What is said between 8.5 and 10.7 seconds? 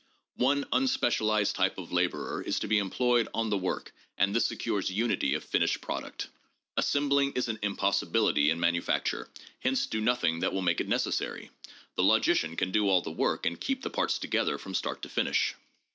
manufacture; hence do nothing that will